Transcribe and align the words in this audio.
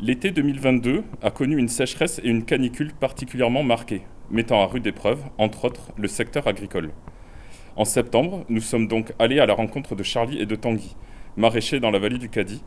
L'été 0.00 0.32
2022 0.32 1.04
a 1.22 1.30
connu 1.30 1.56
une 1.56 1.68
sécheresse 1.68 2.20
et 2.24 2.28
une 2.28 2.44
canicule 2.44 2.92
particulièrement 2.92 3.62
marquées, 3.62 4.02
mettant 4.28 4.60
à 4.60 4.66
rude 4.66 4.88
épreuve, 4.88 5.22
entre 5.38 5.66
autres, 5.66 5.92
le 5.96 6.08
secteur 6.08 6.48
agricole. 6.48 6.90
En 7.76 7.84
septembre, 7.84 8.44
nous 8.48 8.60
sommes 8.60 8.88
donc 8.88 9.12
allés 9.20 9.38
à 9.38 9.46
la 9.46 9.54
rencontre 9.54 9.94
de 9.94 10.02
Charlie 10.02 10.40
et 10.40 10.46
de 10.46 10.56
Tanguy, 10.56 10.96
maraîchers 11.36 11.78
dans 11.78 11.92
la 11.92 12.00
vallée 12.00 12.18
du 12.18 12.28
Cadie, 12.28 12.64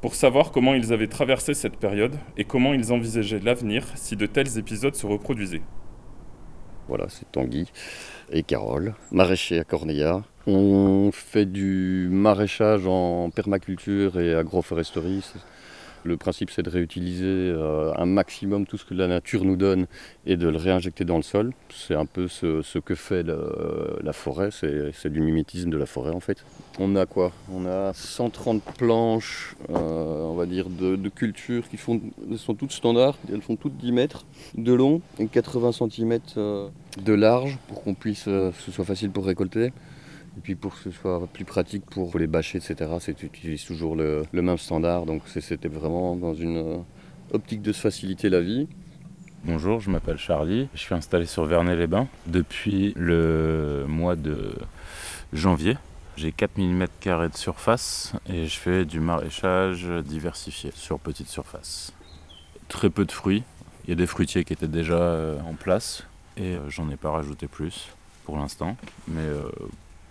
pour 0.00 0.16
savoir 0.16 0.50
comment 0.50 0.74
ils 0.74 0.92
avaient 0.92 1.06
traversé 1.06 1.54
cette 1.54 1.76
période 1.76 2.16
et 2.36 2.44
comment 2.44 2.74
ils 2.74 2.92
envisageaient 2.92 3.38
l'avenir 3.38 3.86
si 3.94 4.16
de 4.16 4.26
tels 4.26 4.58
épisodes 4.58 4.96
se 4.96 5.06
reproduisaient. 5.06 5.62
Voilà, 6.88 7.06
c'est 7.08 7.30
Tanguy 7.30 7.70
et 8.32 8.42
Carole, 8.42 8.94
maraîchers 9.12 9.60
à 9.60 9.64
Corneilla. 9.64 10.24
On 10.48 11.10
fait 11.12 11.46
du 11.46 12.08
maraîchage 12.10 12.86
en 12.88 13.30
permaculture 13.30 14.18
et 14.18 14.34
agroforesterie. 14.34 15.24
Le 16.04 16.18
principe, 16.18 16.50
c'est 16.50 16.62
de 16.62 16.68
réutiliser 16.68 17.24
euh, 17.24 17.90
un 17.96 18.04
maximum 18.04 18.66
tout 18.66 18.76
ce 18.76 18.84
que 18.84 18.92
la 18.92 19.08
nature 19.08 19.42
nous 19.44 19.56
donne 19.56 19.86
et 20.26 20.36
de 20.36 20.48
le 20.48 20.58
réinjecter 20.58 21.06
dans 21.06 21.16
le 21.16 21.22
sol. 21.22 21.52
C'est 21.74 21.94
un 21.94 22.04
peu 22.04 22.28
ce, 22.28 22.78
que 22.78 22.94
fait 22.94 23.24
la 23.24 24.12
forêt, 24.12 24.50
c'est 24.50 25.10
du 25.10 25.20
mimétisme 25.20 25.70
de 25.70 25.78
la 25.78 25.86
forêt 25.86 26.12
en 26.12 26.20
fait. 26.20 26.44
On 26.78 26.94
a 26.94 27.06
quoi? 27.06 27.32
On 27.50 27.64
a 27.64 27.94
130 27.94 28.62
planches, 28.76 29.56
euh, 29.70 29.74
on 29.74 30.34
va 30.34 30.44
dire, 30.44 30.68
de, 30.68 30.96
de 30.96 31.08
cultures 31.08 31.68
qui 31.70 31.78
font, 31.78 32.00
sont 32.36 32.54
toutes 32.54 32.72
standards. 32.72 33.16
Elles 33.32 33.40
font 33.40 33.56
toutes 33.56 33.78
10 33.78 33.92
mètres 33.92 34.26
de 34.56 34.74
long 34.74 35.00
et 35.18 35.26
80 35.26 35.72
cm 35.72 36.18
euh, 36.36 36.68
de 37.02 37.14
large 37.14 37.58
pour 37.68 37.82
qu'on 37.82 37.94
puisse, 37.94 38.24
que 38.24 38.52
ce 38.58 38.70
soit 38.70 38.84
facile 38.84 39.10
pour 39.10 39.24
récolter. 39.24 39.72
Et 40.36 40.40
puis 40.40 40.54
pour 40.54 40.74
que 40.74 40.80
ce 40.80 40.90
soit 40.90 41.26
plus 41.32 41.44
pratique 41.44 41.84
pour 41.86 42.18
les 42.18 42.26
bâcher, 42.26 42.58
etc., 42.58 42.90
c'est 43.00 43.14
tu 43.14 43.26
utilises 43.26 43.64
toujours 43.64 43.94
le, 43.94 44.24
même 44.32 44.58
standard. 44.58 45.06
Donc 45.06 45.22
c'était 45.28 45.68
vraiment 45.68 46.16
dans 46.16 46.34
une 46.34 46.56
euh, 46.56 46.78
optique 47.32 47.62
de 47.62 47.72
se 47.72 47.80
faciliter 47.80 48.28
la 48.28 48.40
vie. 48.40 48.66
Bonjour, 49.44 49.80
je 49.80 49.90
m'appelle 49.90 50.16
Charlie. 50.16 50.68
Je 50.74 50.80
suis 50.80 50.94
installé 50.94 51.26
sur 51.26 51.44
Vernet-les-Bains 51.44 52.08
depuis 52.26 52.94
le 52.96 53.84
mois 53.86 54.16
de 54.16 54.54
janvier. 55.32 55.76
J'ai 56.16 56.32
4000 56.32 56.74
m2 56.76 57.30
de 57.30 57.36
surface 57.36 58.12
et 58.28 58.46
je 58.46 58.58
fais 58.58 58.84
du 58.84 59.00
maraîchage 59.00 59.86
diversifié 60.04 60.70
sur 60.74 60.98
petite 60.98 61.28
surface. 61.28 61.92
Très 62.68 62.88
peu 62.88 63.04
de 63.04 63.12
fruits. 63.12 63.42
Il 63.84 63.90
y 63.90 63.92
a 63.92 63.96
des 63.96 64.06
fruitiers 64.06 64.44
qui 64.44 64.52
étaient 64.52 64.66
déjà 64.66 64.94
euh, 64.94 65.38
en 65.42 65.54
place 65.54 66.04
et 66.36 66.54
euh, 66.54 66.70
j'en 66.70 66.88
ai 66.90 66.96
pas 66.96 67.10
rajouté 67.10 67.46
plus 67.46 67.88
pour 68.24 68.38
l'instant. 68.38 68.76
Mais 69.08 69.26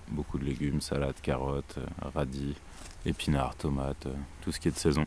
Beaucoup 0.09 0.37
de 0.37 0.45
légumes, 0.45 0.81
salades, 0.81 1.19
carottes, 1.21 1.77
euh, 1.77 2.09
radis, 2.13 2.55
épinards, 3.05 3.55
tomates, 3.55 4.05
euh, 4.05 4.13
tout 4.41 4.51
ce 4.51 4.59
qui 4.59 4.67
est 4.67 4.71
de 4.71 4.77
saison. 4.77 5.05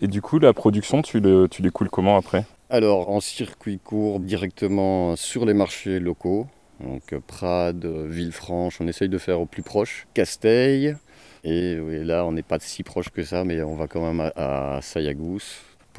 Et 0.00 0.08
du 0.08 0.22
coup, 0.22 0.38
la 0.38 0.52
production, 0.52 1.02
tu, 1.02 1.20
le, 1.20 1.48
tu 1.48 1.62
l'écoules 1.62 1.90
comment 1.90 2.16
après? 2.16 2.44
Alors, 2.70 3.10
en 3.10 3.20
circuit 3.20 3.78
court, 3.78 4.20
directement 4.20 5.16
sur 5.16 5.44
les 5.44 5.54
marchés 5.54 5.98
locaux. 6.00 6.46
Donc 6.80 7.14
Prades, 7.26 7.84
Villefranche, 7.84 8.80
on 8.80 8.88
essaye 8.88 9.10
de 9.10 9.18
faire 9.18 9.40
au 9.40 9.46
plus 9.46 9.62
proche. 9.62 10.06
Casteil, 10.14 10.96
et, 11.44 11.76
là, 12.04 12.24
on 12.24 12.32
n'est 12.32 12.42
pas 12.42 12.58
si 12.60 12.82
proche 12.82 13.10
que 13.10 13.22
ça, 13.22 13.44
mais 13.44 13.62
on 13.62 13.74
va 13.74 13.86
quand 13.86 14.00
même 14.00 14.20
à, 14.36 14.76
à 14.76 14.82
Sayagous, 14.82 15.40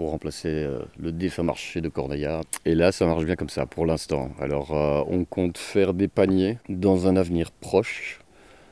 pour 0.02 0.10
remplacer 0.10 0.50
euh, 0.50 0.80
le 0.98 1.12
défunt 1.12 1.44
marché 1.44 1.80
de 1.80 1.88
Corneilla. 1.88 2.42
Et 2.66 2.74
là, 2.74 2.92
ça 2.92 3.06
marche 3.06 3.24
bien 3.24 3.36
comme 3.36 3.50
ça 3.50 3.68
pour 3.68 3.86
l'instant. 3.86 4.32
Alors, 4.40 4.76
euh, 4.76 5.04
on 5.06 5.26
compte 5.26 5.60
faire 5.60 5.94
des 5.94 6.08
paniers 6.08 6.58
dans 6.70 7.06
un 7.06 7.16
avenir 7.16 7.52
proche 7.52 8.20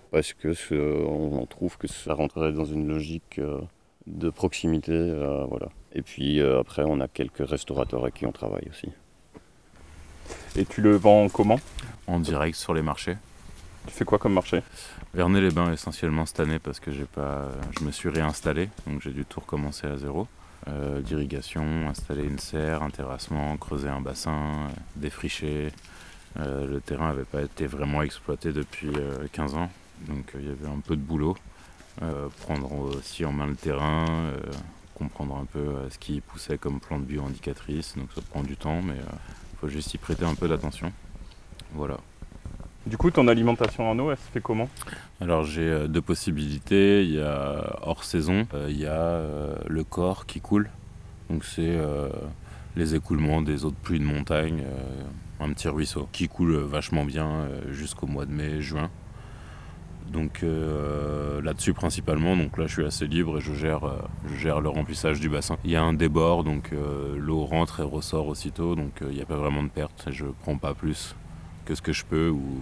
parce 0.09 0.33
que 0.33 0.55
on 1.05 1.45
trouve 1.45 1.77
que 1.77 1.87
ça 1.87 2.15
rentrerait 2.15 2.51
dans 2.51 2.65
une 2.65 2.87
logique 2.87 3.37
euh, 3.37 3.59
de 4.07 4.31
proximité, 4.31 5.13
voilà. 5.49 5.69
Et 5.93 6.01
puis 6.01 6.41
après, 6.41 6.81
on 6.83 6.99
a 6.99 7.07
quelques 7.07 7.47
restaurateurs 7.47 8.01
avec 8.01 8.15
qui 8.15 8.25
on 8.25 8.31
travaille 8.31 8.67
aussi. 8.67 8.89
Et 10.55 10.65
tu 10.65 10.81
le 10.81 10.95
vends 10.95 11.29
comment? 11.29 11.59
En 12.07 12.19
direct 12.19 12.55
sur 12.55 12.73
les 12.73 12.81
marchés. 12.81 13.17
Tu 13.85 13.93
fais 13.93 14.05
quoi 14.05 14.17
comme 14.17 14.33
marché? 14.33 14.63
Vernet-les-Bains 15.13 15.73
essentiellement 15.73 16.25
cette 16.25 16.39
année 16.39 16.57
parce 16.57 16.79
que 16.79 16.91
j'ai 16.91 17.05
pas, 17.05 17.49
je 17.79 17.85
me 17.85 17.91
suis 17.91 18.09
réinstallé, 18.09 18.69
donc 18.87 19.03
j'ai 19.03 19.11
dû 19.11 19.25
tout 19.25 19.41
recommencer 19.41 19.85
à 19.85 19.95
zéro. 19.95 20.27
Euh, 20.67 21.01
d'irrigation, 21.01 21.87
installer 21.87 22.23
une 22.23 22.37
serre, 22.37 22.83
un 22.83 22.89
terrassement, 22.89 23.55
creuser 23.57 23.87
un 23.87 24.01
bassin, 24.01 24.31
euh, 24.31 24.69
défricher. 24.97 25.71
Euh, 26.37 26.67
le 26.67 26.81
terrain 26.81 27.07
n'avait 27.07 27.23
pas 27.23 27.41
été 27.41 27.65
vraiment 27.65 28.03
exploité 28.03 28.51
depuis 28.51 28.91
15 29.31 29.55
ans, 29.55 29.69
donc 30.07 30.31
il 30.35 30.47
y 30.47 30.51
avait 30.51 30.67
un 30.67 30.79
peu 30.79 30.95
de 30.95 31.01
boulot. 31.01 31.35
prendre 32.41 32.71
aussi 32.71 33.25
en 33.25 33.31
main 33.31 33.47
le 33.47 33.55
terrain, 33.55 34.05
comprendre 34.95 35.37
un 35.37 35.45
peu 35.45 35.89
ce 35.89 35.97
qui 35.97 36.21
poussait 36.21 36.57
comme 36.57 36.79
plante 36.79 37.03
bio-indicatrice, 37.05 37.95
donc 37.97 38.09
ça 38.13 38.21
prend 38.21 38.43
du 38.43 38.55
temps, 38.57 38.81
mais 38.81 38.95
il 38.95 39.57
faut 39.59 39.69
juste 39.69 39.93
y 39.93 39.97
prêter 39.97 40.25
un 40.25 40.35
peu 40.35 40.47
d'attention. 40.47 40.91
Voilà. 41.73 41.97
Du 42.85 42.97
coup, 42.97 43.11
ton 43.11 43.27
alimentation 43.27 43.89
en 43.89 43.99
eau, 43.99 44.09
elle 44.09 44.17
se 44.17 44.31
fait 44.31 44.41
comment? 44.41 44.69
Alors 45.21 45.43
j'ai 45.43 45.67
euh, 45.67 45.87
deux 45.87 46.01
possibilités. 46.01 47.03
Il 47.03 47.11
y 47.11 47.21
a 47.21 47.77
hors 47.81 48.03
saison, 48.03 48.47
euh, 48.53 48.67
il 48.69 48.79
y 48.79 48.85
a 48.85 48.93
euh, 48.93 49.55
le 49.67 49.83
corps 49.83 50.25
qui 50.25 50.39
coule. 50.39 50.69
Donc 51.29 51.43
c'est 51.43 51.77
les 52.75 52.95
écoulements 52.95 53.43
des 53.43 53.63
eaux 53.63 53.69
de 53.69 53.75
pluie 53.75 53.99
de 53.99 54.05
montagne, 54.05 54.63
un 55.39 55.53
petit 55.53 55.67
ruisseau 55.67 56.09
qui 56.11 56.27
coule 56.27 56.55
vachement 56.55 57.05
bien 57.05 57.47
jusqu'au 57.69 58.07
mois 58.07 58.25
de 58.25 58.31
mai, 58.31 58.61
juin. 58.61 58.89
Donc 60.11 60.43
là-dessus 61.43 61.73
principalement, 61.73 62.35
donc 62.35 62.57
là 62.57 62.65
je 62.65 62.73
suis 62.73 62.83
assez 62.83 63.05
libre 63.05 63.37
et 63.37 63.41
je 63.41 63.53
gère, 63.53 63.81
je 64.25 64.35
gère 64.37 64.59
le 64.59 64.69
remplissage 64.69 65.19
du 65.19 65.29
bassin. 65.29 65.57
Il 65.63 65.69
y 65.69 65.75
a 65.75 65.83
un 65.83 65.93
débord, 65.93 66.43
donc 66.43 66.71
l'eau 67.15 67.45
rentre 67.45 67.81
et 67.81 67.83
ressort 67.83 68.25
aussitôt, 68.25 68.73
donc 68.73 68.93
il 69.01 69.15
n'y 69.15 69.21
a 69.21 69.25
pas 69.25 69.37
vraiment 69.37 69.61
de 69.61 69.69
perte. 69.69 70.07
Je 70.09 70.25
prends 70.41 70.57
pas 70.57 70.73
plus 70.73 71.15
que 71.69 71.75
ce 71.75 71.81
que 71.83 71.93
je 71.93 72.03
peux 72.03 72.29
ou 72.29 72.61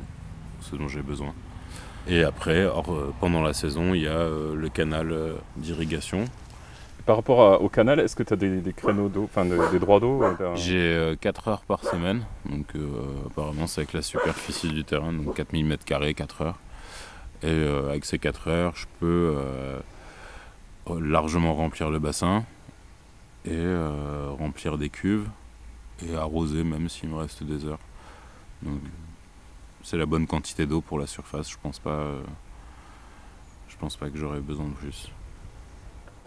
ce 0.59 0.75
dont 0.75 0.90
j'ai 0.90 1.01
besoin. 1.01 1.34
Et 2.09 2.23
après, 2.23 2.66
euh, 2.66 2.72
pendant 3.22 3.41
la 3.41 3.53
saison, 3.53 3.94
il 3.94 4.01
y 4.01 4.07
a 4.07 4.12
euh, 4.12 4.53
le 4.53 4.68
canal 4.68 5.12
euh, 5.12 5.35
d'irrigation. 5.56 6.25
Par 7.06 7.16
rapport 7.16 7.62
au 7.62 7.69
canal, 7.69 8.01
est-ce 8.01 8.18
que 8.18 8.23
tu 8.23 8.34
as 8.34 8.35
des, 8.35 8.73
créneaux 8.73 9.07
d'eau, 9.07 9.23
enfin 9.23 9.45
des 9.45 9.79
droits 9.79 10.01
d'eau 10.01 10.22
J'ai 10.56 11.16
4 11.22 11.47
heures 11.47 11.62
par 11.62 11.85
semaine, 11.85 12.25
donc 12.44 12.66
apparemment 13.25 13.66
c'est 13.66 13.79
avec 13.79 13.94
la 13.94 14.01
superficie 14.01 14.73
du 14.73 14.84
terrain, 14.84 15.13
donc 15.13 15.34
4000 15.34 15.66
m2, 15.66 16.13
4 16.13 16.41
heures. 16.41 16.59
Et 17.44 17.66
avec 17.89 18.03
ces 18.03 18.19
4 18.19 18.50
heures, 18.50 18.74
je 18.75 18.88
peux 19.00 19.38
largement 21.00 21.56
remplir 21.56 21.89
le 21.89 22.00
bassin 22.00 22.44
et 23.45 23.66
remplir 24.38 24.78
des 24.78 24.89
cuves 24.89 25.29
et 26.06 26.13
arroser 26.13 26.66
même 26.66 26.89
s'il 26.89 27.07
me 27.07 27.16
reste 27.16 27.41
des 27.41 27.63
heures. 27.63 27.79
Donc, 28.63 28.79
c'est 29.84 29.97
la 29.97 30.06
bonne 30.06 30.28
quantité 30.28 30.66
d'eau 30.66 30.81
pour 30.81 31.00
la 31.00 31.07
surface. 31.07 31.50
Je 31.50 31.57
pense 31.62 31.79
pas, 31.79 32.06
je 33.68 33.75
pense 33.78 33.95
pas 33.95 34.09
que 34.09 34.18
j'aurais 34.18 34.41
besoin 34.41 34.68
de 34.68 34.73
plus. 34.73 35.12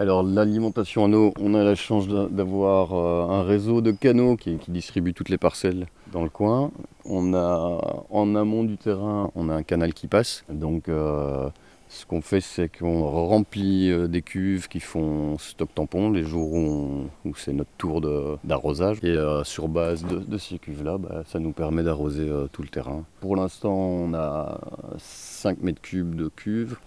Alors 0.00 0.22
l'alimentation 0.22 1.04
en 1.04 1.12
eau, 1.12 1.34
on 1.38 1.52
a 1.52 1.62
la 1.62 1.74
chance 1.74 2.08
d'avoir 2.08 2.94
euh, 2.94 3.38
un 3.38 3.42
réseau 3.42 3.82
de 3.82 3.90
canaux 3.90 4.36
qui, 4.36 4.58
distribue 4.68 5.12
toutes 5.12 5.28
les 5.28 5.36
parcelles 5.36 5.88
dans 6.10 6.22
le 6.22 6.30
coin. 6.30 6.70
On 7.04 7.34
a 7.34 8.06
en 8.08 8.34
amont 8.34 8.64
du 8.64 8.78
terrain, 8.78 9.30
on 9.34 9.50
a 9.50 9.54
un 9.54 9.62
canal 9.62 9.92
qui 9.92 10.06
passe. 10.06 10.42
Euh, 10.48 11.50
ce 11.90 12.06
qu'on 12.06 12.20
fait, 12.20 12.40
c'est 12.40 12.68
qu'on 12.68 13.02
remplit 13.02 13.90
euh, 13.90 14.06
des 14.06 14.22
cuves 14.22 14.68
qui 14.68 14.78
font 14.78 15.36
stock 15.38 15.74
tampon 15.74 16.10
les 16.10 16.22
jours 16.22 16.52
où, 16.52 17.34
c'est 17.34 17.52
notre 17.52 17.70
tour 17.78 18.00
d'arrosage. 18.44 18.98
Et 19.02 19.08
euh, 19.08 19.42
sur 19.42 19.66
base 19.66 20.04
de, 20.04 20.38
ces 20.38 20.60
cuves-là, 20.60 20.98
bah, 20.98 21.24
ça 21.26 21.40
nous 21.40 21.50
permet 21.50 21.82
d'arroser 21.82 22.28
euh, 22.28 22.46
tout 22.52 22.62
le 22.62 22.68
terrain. 22.68 23.04
Pour 23.20 23.34
l'instant, 23.34 23.74
on 23.74 24.14
a 24.14 24.60
5 24.98 25.62
mètres 25.62 25.82
cubes 25.82 26.14
de 26.14 26.28
cuves. 26.28 26.78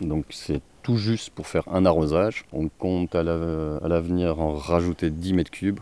Donc 0.00 0.24
c'est 0.30 0.62
tout 0.82 0.96
juste 0.96 1.30
pour 1.30 1.46
faire 1.46 1.68
un 1.68 1.86
arrosage. 1.86 2.44
On 2.52 2.68
compte 2.68 3.14
à 3.14 3.22
l'avenir 3.22 4.40
en 4.40 4.54
rajouter 4.54 5.10
10 5.10 5.34
mètres 5.34 5.52
cubes 5.52 5.78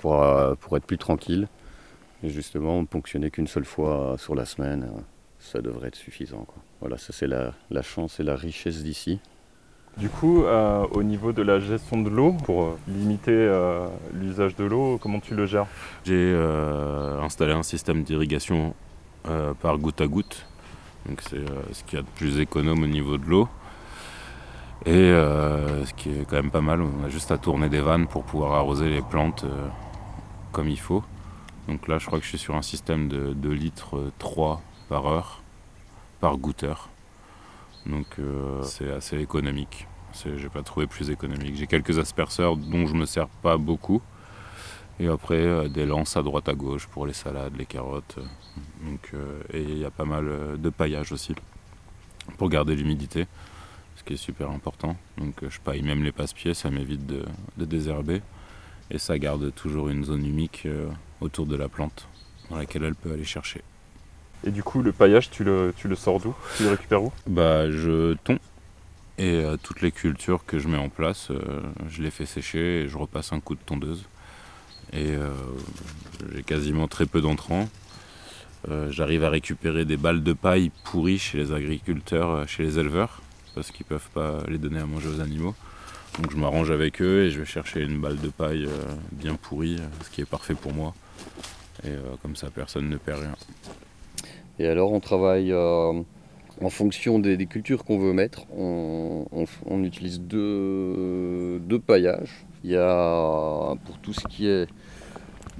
pour, 0.00 0.24
être 0.24 0.86
plus 0.86 0.98
tranquille. 0.98 1.48
Et 2.22 2.30
justement, 2.30 2.82
ponctionner 2.86 3.30
qu'une 3.30 3.46
seule 3.46 3.66
fois 3.66 4.16
sur 4.16 4.34
la 4.34 4.46
semaine 4.46 4.88
ça 5.44 5.60
devrait 5.60 5.88
être 5.88 5.96
suffisant. 5.96 6.46
Voilà, 6.80 6.96
ça 6.98 7.12
c'est 7.12 7.26
la, 7.26 7.52
chance 7.82 8.18
et 8.18 8.22
la 8.22 8.34
richesse 8.34 8.82
d'ici. 8.82 9.20
Du 9.98 10.08
coup, 10.08 10.44
euh, 10.44 10.84
au 10.90 11.02
niveau 11.02 11.32
de 11.32 11.42
la 11.42 11.60
gestion 11.60 12.02
de 12.02 12.08
l'eau, 12.08 12.32
pour 12.32 12.62
euh, 12.64 12.78
limiter 12.88 13.30
euh, 13.32 13.86
l'usage 14.12 14.56
de 14.56 14.64
l'eau, 14.64 14.98
comment 15.00 15.20
tu 15.20 15.34
le 15.34 15.46
gères? 15.46 15.66
J'ai 16.04 16.34
installé 17.22 17.52
un 17.52 17.62
système 17.62 18.02
d'irrigation 18.02 18.74
par 19.60 19.78
goutte 19.78 20.00
à 20.00 20.06
goutte. 20.06 20.46
Donc 21.06 21.20
c'est 21.22 21.44
ce 21.72 21.84
qu'il 21.84 21.98
y 21.98 22.02
a 22.02 22.02
de 22.02 22.10
plus 22.16 22.40
économe 22.40 22.82
au 22.82 22.86
niveau 22.86 23.18
de 23.18 23.26
l'eau. 23.26 23.48
Et 24.86 25.12
ce 25.12 25.94
qui 25.94 26.10
est 26.10 26.28
quand 26.28 26.36
même 26.36 26.50
pas 26.50 26.60
mal, 26.60 26.82
on 26.82 27.04
a 27.04 27.08
juste 27.08 27.30
à 27.30 27.38
tourner 27.38 27.68
des 27.68 27.80
vannes 27.80 28.06
pour 28.06 28.24
pouvoir 28.24 28.52
arroser 28.54 28.90
les 28.90 29.00
plantes 29.00 29.46
comme 30.52 30.68
il 30.68 30.78
faut. 30.78 31.02
Donc 31.68 31.88
là, 31.88 31.98
je 31.98 32.06
crois 32.06 32.18
que 32.18 32.24
je 32.24 32.30
suis 32.30 32.38
sur 32.38 32.54
un 32.54 32.62
système 32.62 33.08
de 33.08 33.32
2 33.32 33.50
litres 33.50 34.12
3 34.18 34.60
par 34.88 35.06
heure, 35.06 35.42
par 36.20 36.36
goûteur. 36.36 36.88
Donc 37.86 38.06
euh, 38.18 38.62
c'est 38.62 38.90
assez 38.90 39.18
économique. 39.18 39.86
J'ai 40.14 40.48
pas 40.48 40.62
trouvé 40.62 40.86
plus 40.86 41.10
économique. 41.10 41.56
J'ai 41.56 41.66
quelques 41.66 41.98
asperceurs 41.98 42.56
dont 42.56 42.86
je 42.86 42.94
me 42.94 43.04
sers 43.04 43.28
pas 43.28 43.56
beaucoup. 43.56 44.00
Et 45.00 45.08
après, 45.08 45.34
euh, 45.34 45.68
des 45.68 45.86
lances 45.86 46.16
à 46.16 46.22
droite 46.22 46.48
à 46.48 46.54
gauche 46.54 46.86
pour 46.86 47.06
les 47.06 47.12
salades, 47.12 47.56
les 47.58 47.66
carottes. 47.66 48.16
Donc, 48.82 49.10
euh, 49.12 49.42
et 49.52 49.60
il 49.62 49.78
y 49.78 49.84
a 49.84 49.90
pas 49.90 50.04
mal 50.04 50.56
de 50.56 50.70
paillage 50.70 51.10
aussi 51.10 51.34
pour 52.38 52.48
garder 52.48 52.76
l'humidité, 52.76 53.26
ce 53.96 54.04
qui 54.04 54.14
est 54.14 54.18
super 54.18 54.50
important. 54.50 54.96
Donc 55.18 55.34
je 55.46 55.60
paille 55.60 55.82
même 55.82 56.04
les 56.04 56.12
passe-pieds, 56.12 56.54
ça 56.54 56.70
m'évite 56.70 57.06
de, 57.06 57.24
de, 57.56 57.64
désherber. 57.64 58.22
Et 58.90 58.98
ça 58.98 59.18
garde 59.18 59.52
toujours 59.54 59.88
une 59.88 60.04
zone 60.04 60.24
humique 60.24 60.68
autour 61.20 61.46
de 61.46 61.56
la 61.56 61.68
plante 61.68 62.06
dans 62.50 62.56
laquelle 62.56 62.84
elle 62.84 62.94
peut 62.94 63.12
aller 63.12 63.24
chercher. 63.24 63.62
Et 64.46 64.50
du 64.50 64.62
coup, 64.62 64.82
le 64.82 64.92
paillage, 64.92 65.30
tu 65.30 65.44
le, 65.44 65.72
tu 65.76 65.88
le 65.88 65.96
sors 65.96 66.20
d'où? 66.20 66.34
Tu 66.56 66.64
le 66.64 66.70
récupères 66.70 67.02
où? 67.02 67.12
Bah, 67.26 67.70
je 67.70 68.14
tonds. 68.24 68.38
Et 69.18 69.44
toutes 69.62 69.80
les 69.80 69.92
cultures 69.92 70.44
que 70.44 70.58
je 70.58 70.66
mets 70.66 70.76
en 70.76 70.88
place, 70.88 71.28
je 71.88 72.02
les 72.02 72.10
fais 72.10 72.26
sécher 72.26 72.82
et 72.82 72.88
je 72.88 72.98
repasse 72.98 73.32
un 73.32 73.38
coup 73.38 73.54
de 73.54 73.60
tondeuse 73.64 74.06
et 74.94 75.10
euh, 75.10 75.30
j'ai 76.34 76.42
quasiment 76.42 76.88
très 76.88 77.06
peu 77.06 77.20
d'entrants. 77.20 77.68
Euh, 78.70 78.90
j'arrive 78.90 79.24
à 79.24 79.30
récupérer 79.30 79.84
des 79.84 79.96
balles 79.96 80.22
de 80.22 80.32
paille 80.32 80.70
pourries 80.84 81.18
chez 81.18 81.38
les 81.38 81.52
agriculteurs, 81.52 82.30
euh, 82.30 82.46
chez 82.46 82.62
les 82.62 82.78
éleveurs, 82.78 83.20
parce 83.54 83.70
qu'ils 83.70 83.84
ne 83.90 83.96
peuvent 83.96 84.10
pas 84.14 84.38
les 84.48 84.58
donner 84.58 84.80
à 84.80 84.86
manger 84.86 85.08
aux 85.08 85.20
animaux. 85.20 85.54
Donc 86.18 86.30
je 86.30 86.36
m'arrange 86.36 86.70
avec 86.70 87.02
eux 87.02 87.24
et 87.24 87.30
je 87.30 87.40
vais 87.40 87.44
chercher 87.44 87.82
une 87.82 88.00
balle 88.00 88.20
de 88.20 88.28
paille 88.28 88.68
bien 89.10 89.34
pourrie, 89.34 89.78
ce 90.04 90.10
qui 90.10 90.20
est 90.20 90.26
parfait 90.26 90.54
pour 90.54 90.72
moi. 90.72 90.94
Et 91.84 91.90
comme 92.22 92.36
ça, 92.36 92.50
personne 92.50 92.88
ne 92.88 92.96
perd 92.96 93.18
rien. 93.18 93.34
Et 94.58 94.66
alors, 94.66 94.92
on 94.92 95.00
travaille 95.00 95.52
en 95.52 96.70
fonction 96.70 97.18
des, 97.18 97.46
cultures 97.46 97.84
qu'on 97.84 97.98
veut 97.98 98.12
mettre. 98.12 98.46
On, 98.56 99.84
utilise 99.84 100.20
deux, 100.20 101.60
paillages. 101.86 102.46
Il 102.62 102.70
y 102.70 102.76
a 102.76 103.74
pour 103.84 103.98
tout 103.98 104.12
ce 104.12 104.26
qui 104.28 104.48
est 104.48 104.66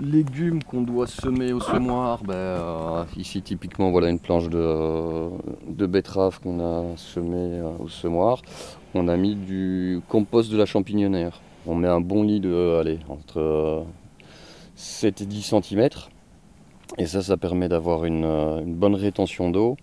légumes 0.01 0.63
qu'on 0.63 0.83
doit 0.83 1.07
semer 1.07 1.53
au 1.53 1.61
semoir, 1.61 2.23
ben, 2.25 2.35
euh, 2.35 3.05
ici 3.17 3.43
typiquement 3.43 3.91
voilà 3.91 4.09
une 4.09 4.19
planche 4.19 4.49
de, 4.49 5.87
betterave 5.87 6.41
qu'on 6.41 6.61
a 6.61 6.97
semé 6.97 7.61
euh, 7.61 7.71
au 7.79 7.89
semoir. 7.89 8.43
On 8.95 9.09
a 9.09 9.17
mis 9.17 9.35
du 9.35 10.01
compost 10.09 10.51
de 10.51 10.57
la 10.57 10.67
champignonnaire. 10.67 11.41
On 11.67 11.75
met 11.75 11.89
un 11.89 12.01
bon 12.01 12.23
lit 12.23 12.41
de 12.41 12.79
allez, 12.81 12.99
entre 13.09 13.85
7 14.75 15.21
et 15.23 15.27
10 15.27 15.43
cm. 15.43 15.89
Et 16.99 17.07
ça, 17.07 17.23
ça 17.23 17.37
permet 17.37 17.69
d'avoir 17.69 18.05
une, 18.05 18.75
bonne 18.75 18.95
rétention 18.95 19.51
d'eau. 19.51 19.77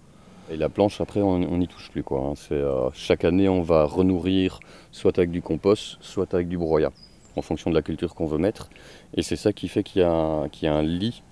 Et 0.50 0.58
la 0.58 0.70
planche, 0.70 1.00
après, 1.02 1.22
on 1.22 1.58
n'y 1.58 1.68
touche 1.68 1.90
plus. 1.92 2.04
Quoi. 2.04 2.20
Hein. 2.20 2.34
Euh, 2.52 2.90
chaque 2.94 3.26
année, 3.26 3.48
on 3.48 3.62
va 3.62 3.86
renourrir 3.86 4.60
soit 4.92 5.18
avec 5.18 5.32
du 5.32 5.42
compost, 5.42 5.98
soit 6.02 6.34
avec 6.34 6.48
du 6.48 6.58
broyat 6.58 6.92
en 7.36 7.42
fonction 7.42 7.70
de 7.70 7.76
la 7.76 7.82
culture 7.82 8.16
qu'on 8.16 8.26
veut 8.26 8.38
mettre. 8.38 8.70
Et 9.16 9.24
c'est 9.24 9.36
ça 9.36 9.54
qui 9.54 9.68
fait 9.68 9.84
qu'il 9.84 10.02
y, 10.02 10.06
a 10.06 10.74
un 10.74 10.82
lit 10.82 11.24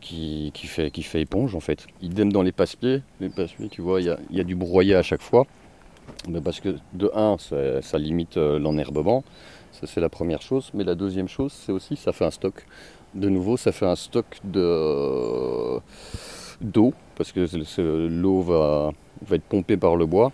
qui, 0.00 0.52
fait, 0.54 0.90
qui 0.90 1.02
fait 1.02 1.22
éponge 1.22 1.54
en 1.54 1.60
fait. 1.60 1.86
Idem 2.02 2.32
dans 2.32 2.42
les 2.42 2.52
passe-pieds. 2.52 3.02
Les 3.20 3.30
passe-pieds, 3.30 3.68
tu 3.68 3.82
vois, 3.82 4.00
il 4.00 4.16
y, 4.30 4.40
a, 4.40 4.44
du 4.44 4.54
broyat 4.54 4.98
à 4.98 5.02
chaque 5.02 5.22
fois. 5.22 5.46
Mais 6.28 6.40
parce 6.40 6.60
que 6.60 6.76
de 6.92 7.10
un, 7.14 7.36
ça, 7.38 7.98
limite 7.98 8.36
euh, 8.36 8.58
l'enherbement. 8.58 9.24
C'est 9.86 10.00
la 10.00 10.08
première 10.08 10.42
chose. 10.42 10.70
Mais 10.74 10.84
la 10.84 10.94
deuxième 10.94 11.28
chose, 11.28 11.52
c'est 11.52 11.72
aussi 11.72 11.96
ça 11.96 12.12
fait 12.12 12.24
un 12.24 12.30
stock. 12.30 12.66
De 13.14 13.28
nouveau, 13.28 13.56
ça 13.56 13.72
fait 13.72 13.86
un 13.86 13.96
stock 13.96 14.26
de 14.44 15.78
d'eau 16.60 16.94
parce 17.16 17.32
que 17.32 18.06
l'eau 18.08 18.40
va, 18.42 18.92
être 19.30 19.42
pompée 19.42 19.76
par 19.76 19.96
le 19.96 20.06
bois 20.06 20.32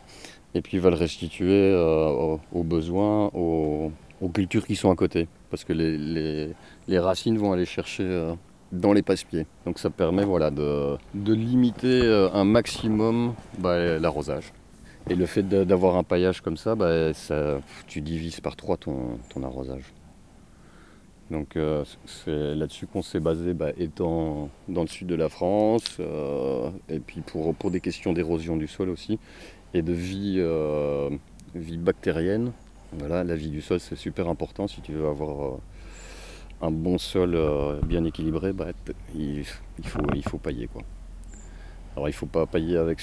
et 0.54 0.62
puis 0.62 0.78
va 0.78 0.90
le 0.90 0.96
restituer 0.96 1.72
euh, 1.72 2.36
aux 2.52 2.62
besoins, 2.64 3.26
aux, 3.34 3.92
cultures 4.34 4.66
qui 4.66 4.76
sont 4.76 4.90
à 4.90 4.96
côté. 4.96 5.28
Parce 5.50 5.64
que 5.64 5.72
les, 5.72 6.98
racines 6.98 7.38
vont 7.38 7.52
aller 7.52 7.66
chercher 7.66 8.04
euh, 8.04 8.34
dans 8.72 8.92
les 8.92 9.02
passe-pieds. 9.02 9.46
Donc 9.66 9.78
ça 9.78 9.90
permet 9.90 10.24
voilà, 10.24 10.50
de, 10.50 10.96
de 11.14 11.34
limiter 11.34 12.02
euh, 12.02 12.30
un 12.32 12.44
maximum 12.44 13.34
bah, 13.58 13.98
l'arrosage. 13.98 14.52
Et 15.08 15.14
le 15.14 15.26
fait 15.26 15.42
d'avoir 15.42 15.96
un 15.96 16.04
paillage 16.04 16.40
comme 16.40 16.56
ça, 16.56 16.74
bah, 16.74 17.12
ça, 17.14 17.60
tu 17.86 18.00
divises 18.00 18.40
par 18.40 18.54
trois 18.54 18.76
ton, 18.76 19.18
arrosage. 19.42 19.92
Donc 21.30 21.56
euh, 21.56 21.84
c'est 22.06 22.54
là-dessus 22.54 22.86
qu'on 22.86 23.02
s'est 23.02 23.20
basé, 23.20 23.54
bah, 23.54 23.70
étant 23.78 24.50
dans 24.68 24.82
le 24.82 24.88
sud 24.88 25.06
de 25.06 25.14
la 25.14 25.28
France, 25.28 25.98
et 26.88 26.98
puis 26.98 27.22
pour, 27.22 27.54
pour 27.54 27.70
des 27.70 27.80
questions 27.80 28.12
d'érosion 28.12 28.56
du 28.56 28.66
sol 28.66 28.90
aussi, 28.90 29.18
et 29.74 29.82
de 29.82 29.92
vie, 29.92 30.40
vie 31.54 31.78
bactérienne, 31.78 32.52
voilà, 32.92 33.22
la 33.22 33.36
vie 33.36 33.50
du 33.50 33.60
sol, 33.60 33.78
c'est 33.78 33.96
super 33.96 34.28
important. 34.28 34.66
Si 34.66 34.80
tu 34.80 34.92
veux 34.92 35.06
avoir 35.06 35.54
euh, 35.54 35.58
un 36.60 36.70
bon 36.70 36.98
sol 36.98 37.34
euh, 37.34 37.80
bien 37.82 38.04
équilibré, 38.04 38.52
bah, 38.52 38.68
il, 39.14 39.44
faut, 39.44 40.02
il 40.14 40.24
faut 40.24 40.38
pailler. 40.38 40.66
Quoi. 40.66 40.82
Alors 41.96 42.08
il 42.08 42.12
ne 42.12 42.16
faut 42.16 42.26
pas 42.26 42.46
pailler 42.46 42.76
avec 42.76 43.00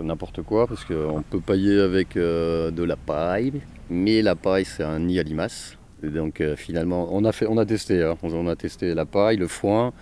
n'importe 0.00 0.42
quoi, 0.42 0.66
parce 0.66 0.84
qu'on 0.84 1.22
peut 1.22 1.40
pailler 1.40 1.80
avec 1.80 2.16
euh, 2.16 2.70
de 2.70 2.82
la 2.82 2.96
paille, 2.96 3.60
mais 3.88 4.22
la 4.22 4.34
paille 4.34 4.64
c'est 4.64 4.82
un 4.82 4.98
nid 5.00 5.18
à 5.18 5.22
limaces. 5.22 5.78
donc 6.02 6.42
finalement, 6.56 7.08
on 7.12 7.24
a, 7.24 7.32
fait, 7.32 7.46
on 7.48 7.56
a 7.58 7.64
testé, 7.64 8.02
hein. 8.02 8.16
on 8.22 8.46
a 8.48 8.56
testé 8.56 8.94
la 8.94 9.06
paille, 9.06 9.36
le 9.36 9.48
foin, 9.48 9.92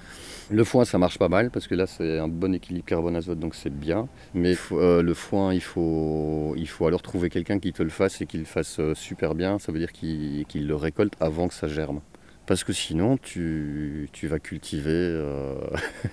le 0.50 0.62
foin, 0.64 0.84
ça 0.84 0.98
marche 0.98 1.18
pas 1.18 1.28
mal 1.28 1.50
parce 1.50 1.66
que 1.66 1.74
là, 1.74 1.86
c'est 1.86 2.18
un 2.18 2.28
bon 2.28 2.54
équilibre 2.54 2.84
carbone-azote, 2.84 3.38
donc 3.38 3.54
c'est 3.54 3.74
bien. 3.74 4.08
Mais 4.34 4.54
euh, 4.72 5.02
le 5.02 5.14
foin, 5.14 5.54
il 5.54 5.62
faut, 5.62 6.54
il 6.56 6.68
faut 6.68 6.86
alors 6.86 7.00
trouver 7.00 7.30
quelqu'un 7.30 7.58
qui 7.58 7.72
te 7.72 7.82
le 7.82 7.88
fasse 7.88 8.20
et 8.20 8.26
qui 8.26 8.36
le 8.36 8.44
fasse 8.44 8.78
euh, 8.78 8.94
super 8.94 9.34
bien. 9.34 9.58
Ça 9.58 9.72
veut 9.72 9.78
dire 9.78 9.92
qu'il 9.92 10.66
le 10.66 10.76
récolte 10.76 11.14
avant 11.20 11.48
que 11.48 11.54
ça 11.54 11.66
germe. 11.66 12.00
Parce 12.46 12.62
que 12.62 12.74
sinon, 12.74 13.16
tu, 13.16 14.10
vas 14.24 14.38
cultiver 14.38 14.90
euh, 14.92 15.54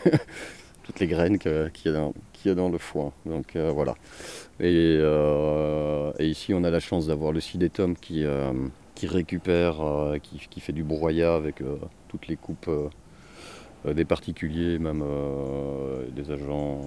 toutes 0.84 1.00
les 1.00 1.08
graines 1.08 1.38
qu'il 1.38 1.72
y, 1.86 2.50
a 2.50 2.56
dans 2.56 2.70
le 2.70 2.78
foin. 2.78 3.12
Donc 3.26 3.56
voilà. 3.56 3.96
Et, 4.60 5.00
ici, 6.20 6.54
on 6.54 6.64
a 6.64 6.70
la 6.70 6.80
chance 6.80 7.08
d'avoir 7.08 7.32
le 7.32 7.40
sidétum 7.40 7.96
qui, 7.96 8.26
qui 8.96 9.08
récupère, 9.08 9.82
qui, 10.22 10.60
fait 10.60 10.74
du 10.74 10.84
broyat 10.84 11.36
avec 11.36 11.62
toutes 12.08 12.28
les 12.28 12.36
coupes 12.36 12.70
euh, 13.86 13.94
des 13.94 14.06
particuliers, 14.06 14.78
même 14.78 15.04
euh, 15.04 16.06
des 16.12 16.32
agents 16.32 16.82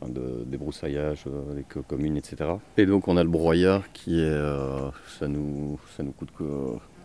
enfin 0.00 0.10
de 0.12 0.44
débroussaillage 0.46 1.24
avec 1.50 1.76
euh, 1.76 1.82
communes, 1.82 2.16
etc. 2.16 2.50
Et 2.76 2.86
donc 2.86 3.08
on 3.08 3.16
a 3.16 3.24
le 3.24 3.28
broyat 3.28 3.82
qui 3.92 4.20
est, 4.20 4.40
ça 5.18 5.28
nous, 5.28 5.78
ça 5.96 6.02
nous 6.02 6.12
coûte 6.12 6.30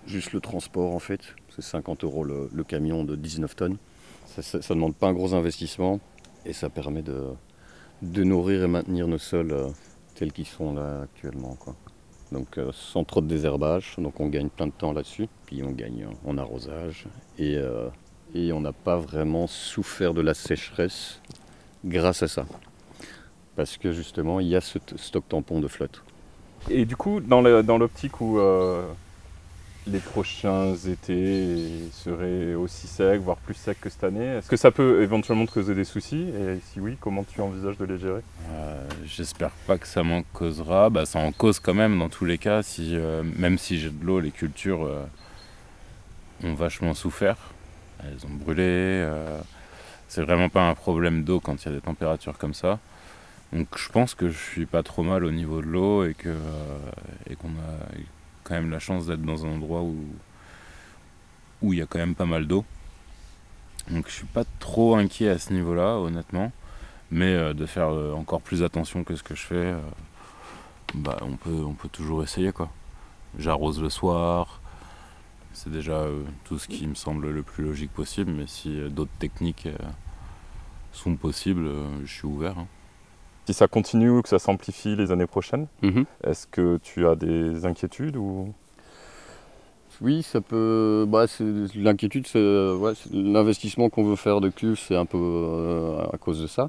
juste 0.05 0.33
le 0.33 0.39
transport 0.39 0.93
en 0.93 0.99
fait, 0.99 1.21
c'est 1.49 1.63
50 1.63 2.03
euros 2.03 2.23
le, 2.23 2.63
camion 2.63 3.03
de 3.03 3.15
19 3.15 3.55
tonnes. 3.55 3.77
Ça 4.41 4.57
ne 4.57 4.73
demande 4.75 4.95
pas 4.95 5.07
un 5.07 5.13
gros 5.13 5.33
investissement 5.33 5.99
et 6.45 6.53
ça 6.53 6.69
permet 6.69 7.01
de, 7.01 7.25
de 8.01 8.23
nourrir 8.23 8.63
et 8.63 8.67
maintenir 8.67 9.07
nos 9.07 9.17
sols 9.17 9.55
tels 10.15 10.31
qu'ils 10.31 10.47
sont 10.47 10.73
là 10.73 11.01
actuellement. 11.03 11.55
Quoi. 11.59 11.75
Donc 12.31 12.59
sans 12.71 13.03
trop 13.03 13.21
de 13.21 13.27
désherbage, 13.27 13.95
donc 13.97 14.19
on 14.19 14.27
gagne 14.27 14.49
plein 14.49 14.67
de 14.67 14.71
temps 14.71 14.93
là-dessus, 14.93 15.27
puis 15.45 15.63
on 15.63 15.71
gagne 15.71 16.07
en 16.25 16.37
arrosage 16.37 17.07
et 17.37 17.59
et 18.35 18.51
on 18.51 18.59
n'a 18.59 18.73
pas 18.73 18.97
vraiment 18.97 19.47
souffert 19.47 20.13
de 20.13 20.21
la 20.21 20.33
sécheresse 20.33 21.21
grâce 21.85 22.21
à 22.21 22.27
ça. 22.27 22.45
Parce 23.55 23.77
que 23.77 23.93
justement, 23.93 24.41
il 24.41 24.47
y 24.47 24.55
a 24.55 24.61
ce 24.61 24.77
stock 24.97 25.23
tampon 25.29 25.61
de 25.61 25.69
flotte. 25.69 26.03
Et 26.69 26.85
du 26.85 26.97
coup, 26.97 27.21
dans 27.21 27.41
l'optique 27.41 28.19
où 28.19 28.39
euh, 28.39 28.85
les 29.87 29.99
prochains 29.99 30.73
étés 30.75 31.69
seraient 31.91 32.55
aussi 32.55 32.87
secs, 32.87 33.19
voire 33.19 33.37
plus 33.37 33.53
secs 33.53 33.79
que 33.79 33.89
cette 33.89 34.03
année, 34.03 34.25
est-ce 34.25 34.49
que 34.49 34.57
ça 34.57 34.71
peut 34.71 35.03
éventuellement 35.03 35.45
te 35.45 35.51
causer 35.51 35.75
des 35.75 35.83
soucis? 35.83 36.27
Et 36.29 36.59
si 36.71 36.79
oui, 36.79 36.97
comment 36.99 37.23
tu 37.23 37.41
envisages 37.41 37.77
de 37.77 37.85
les 37.85 37.97
gérer? 37.97 38.21
Euh, 38.49 38.83
J'espère 39.05 39.51
pas 39.67 39.77
que 39.77 39.87
ça 39.87 40.03
m'en 40.03 40.23
causera. 40.33 40.89
Bah, 40.89 41.05
ça 41.05 41.19
en 41.19 41.31
cause 41.31 41.59
quand 41.59 41.73
même 41.75 41.99
dans 41.99 42.09
tous 42.09 42.25
les 42.25 42.37
cas. 42.37 42.63
Si, 42.63 42.95
euh, 42.95 43.23
même 43.37 43.57
si 43.57 43.79
j'ai 43.79 43.89
de 43.89 44.03
l'eau, 44.03 44.19
les 44.19 44.31
cultures 44.31 44.89
ont 46.43 46.53
vachement 46.53 46.93
souffert 46.93 47.37
elles 48.03 48.25
ont 48.25 48.33
brûlé. 48.33 48.63
Euh, 48.63 49.39
c'est 50.07 50.21
vraiment 50.21 50.49
pas 50.49 50.67
un 50.67 50.75
problème 50.75 51.23
d'eau 51.23 51.39
quand 51.39 51.63
il 51.63 51.69
y 51.69 51.71
a 51.71 51.75
des 51.75 51.81
températures 51.81 52.37
comme 52.37 52.53
ça. 52.53 52.79
Donc 53.53 53.67
je 53.77 53.89
pense 53.89 54.15
que 54.15 54.29
je 54.29 54.37
suis 54.37 54.65
pas 54.65 54.83
trop 54.83 55.03
mal 55.03 55.23
au 55.23 55.31
niveau 55.31 55.61
de 55.61 55.67
l'eau 55.67 56.05
et 56.05 56.13
que 56.13 56.29
euh, 56.29 56.79
et 57.29 57.35
qu'on 57.35 57.49
a 57.49 57.97
quand 58.45 58.55
même 58.55 58.69
la 58.71 58.79
chance 58.79 59.07
d'être 59.07 59.21
dans 59.21 59.45
un 59.45 59.49
endroit 59.49 59.81
où 59.81 59.97
où 61.61 61.73
il 61.73 61.79
y 61.79 61.81
a 61.81 61.85
quand 61.85 61.99
même 61.99 62.15
pas 62.15 62.25
mal 62.25 62.47
d'eau. 62.47 62.63
Donc 63.91 64.07
je 64.07 64.13
suis 64.13 64.25
pas 64.25 64.45
trop 64.59 64.95
inquiet 64.95 65.29
à 65.29 65.37
ce 65.39 65.51
niveau-là, 65.53 65.97
honnêtement. 65.97 66.51
Mais 67.11 67.33
euh, 67.33 67.53
de 67.53 67.65
faire 67.65 67.89
encore 67.89 68.41
plus 68.41 68.63
attention 68.63 69.03
que 69.03 69.15
ce 69.15 69.23
que 69.23 69.35
je 69.35 69.43
fais, 69.43 69.75
bah 70.93 71.17
on 71.21 71.35
peut 71.35 71.63
on 71.65 71.73
peut 71.73 71.89
toujours 71.89 72.23
essayer 72.23 72.51
quoi. 72.53 72.69
J'arrose 73.37 73.81
le 73.81 73.89
soir, 73.89 74.61
c'est 75.55 75.71
déjà 75.71 75.93
euh, 75.93 76.23
tout 76.43 76.59
ce 76.59 76.67
qui 76.67 76.85
me 76.85 76.95
semble 76.95 77.29
le 77.29 77.41
plus 77.41 77.63
logique 77.63 77.91
possible, 77.91 78.29
mais 78.29 78.45
si 78.45 78.77
euh, 78.77 78.89
d'autres 78.89 79.17
techniques 79.19 79.67
euh, 79.67 79.77
sont 80.91 81.15
possibles, 81.15 81.69
je 82.03 82.11
suis 82.11 82.25
ouvert. 82.25 82.59
Hein. 82.59 82.67
Si 83.45 83.53
ça 83.53 83.67
continue 83.67 84.09
ou 84.09 84.21
que 84.21 84.29
ça 84.29 84.39
s'amplifie 84.39 84.95
les 84.95 85.11
années 85.11 85.27
prochaines, 85.27 85.67
Mhm. 85.81 86.05
est-ce 86.23 86.47
que 86.47 86.77
tu 86.81 87.05
as 87.07 87.15
des 87.15 87.65
inquiétudes 87.65 88.17
ou? 88.17 88.53
Oui, 90.01 90.23
ça 90.23 90.41
peut. 90.41 91.05
Bah, 91.07 91.25
L'inquiétude, 91.75 92.27
c'est 92.27 92.39
ouais, 92.39 92.93
c'est 92.95 93.13
l'investissement 93.13 93.89
qu'on 93.89 94.03
veut 94.03 94.15
faire 94.17 94.41
de 94.41 94.49
cuves, 94.49 94.79
c'est 94.79 94.95
un 94.95 95.05
peu 95.05 95.17
euh, 95.21 96.05
à 96.11 96.17
cause 96.17 96.41
de 96.41 96.47
ça, 96.47 96.67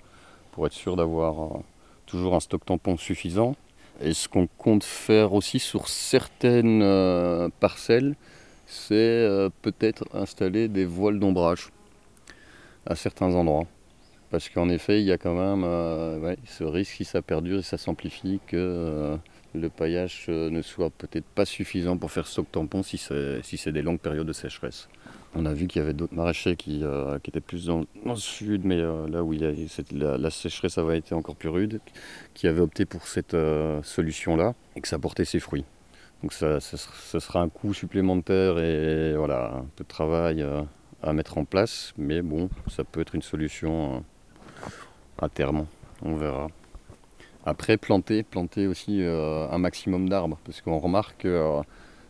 pour 0.53 0.67
être 0.67 0.73
sûr 0.75 0.97
d'avoir 0.97 1.43
euh, 1.57 1.59
toujours 2.05 2.35
un 2.35 2.41
stock 2.41 2.65
tampon 2.65 2.97
suffisant. 2.97 3.57
Et 4.01 4.13
ce 4.13 4.29
qu'on 4.29 4.47
compte 4.47 4.85
faire 4.85 5.33
aussi 5.33 5.59
sur 5.59 5.89
certaines 5.89 6.83
euh, 6.83 7.49
parcelles, 7.59 8.15
c'est 8.67 8.95
euh, 8.95 9.49
peut-être 9.63 10.05
installer 10.13 10.69
des 10.69 10.85
voiles 10.85 11.19
d'ombrage 11.19 11.71
à 12.85 12.95
certains 12.95 13.35
endroits. 13.35 13.67
Parce 14.31 14.49
qu'en 14.49 14.69
effet, 14.69 15.01
il 15.01 15.07
y 15.07 15.13
a 15.13 15.19
quand 15.19 15.35
même 15.35 15.65
euh, 15.65 16.35
ce 16.47 16.65
risque, 16.65 16.95
si 16.97 17.05
ça 17.05 17.23
perdure 17.23 17.61
et 17.61 17.63
ça 17.63 17.79
s'amplifie, 17.79 18.41
que 18.47 18.57
euh, 18.57 19.17
le 19.55 19.69
paillage 19.69 20.27
euh, 20.29 20.51
ne 20.51 20.63
soit 20.63 20.91
peut-être 20.91 21.25
pas 21.27 21.45
suffisant 21.45 21.97
pour 21.97 22.11
faire 22.11 22.27
stock 22.27 22.51
tampon 22.51 22.83
si 22.83 22.99
c'est 22.99 23.73
des 23.73 23.83
longues 23.83 24.01
périodes 24.01 24.27
de 24.27 24.33
sécheresse. 24.33 24.89
On 25.37 25.47
a 25.47 25.53
vu 25.53 25.69
qu'il 25.69 25.81
y 25.81 25.85
avait 25.85 25.93
d'autres 25.93 26.15
maraîchers 26.15 26.57
qui, 26.57 26.83
étaient 27.27 27.41
plus 27.41 27.67
dans, 27.67 27.85
le 28.05 28.17
sud, 28.17 28.65
mais 28.65 28.79
là 28.81 29.23
où 29.23 29.33
la, 29.93 30.31
sécheresse 30.31 30.79
avait 30.79 30.99
été 30.99 31.15
encore 31.15 31.37
plus 31.37 31.51
rude, 31.51 31.81
qui 32.33 32.49
avaient 32.49 32.63
opté 32.63 32.87
pour 32.87 33.07
cette 33.07 33.37
solution-là 33.83 34.55
et 34.77 34.81
que 34.81 34.89
ça 34.89 34.99
portait 34.99 35.27
ses 35.27 35.39
fruits. 35.39 35.67
Donc 36.23 36.33
ça, 36.33 36.59
ce 36.61 36.79
sera- 37.21 37.43
un 37.43 37.51
coût 37.51 37.75
supplémentaire 37.75 38.59
et 38.59 39.15
voilà, 39.15 39.57
un 39.57 39.67
peu 39.77 39.85
de 39.85 39.89
travail 39.89 40.43
à 41.03 41.13
mettre 41.13 41.37
en 41.37 41.45
place, 41.45 41.93
mais 41.99 42.23
bon, 42.23 42.49
ça 42.69 42.85
peut 42.85 43.03
être 43.03 43.15
une 43.15 43.21
solution 43.21 44.05
à 45.19 45.29
terme, 45.29 45.67
on 46.03 46.17
verra. 46.17 46.49
Après, 47.47 47.77
planter, 47.77 48.25
planter 48.25 48.67
aussi 48.67 49.03
euh, 49.03 49.49
un 49.51 49.59
maximum 49.59 50.09
d'arbres, 50.09 50.37
parce 50.45 50.61
qu'on 50.61 50.79
remarque 50.79 51.23
que 51.23 51.29
euh, 51.29 51.63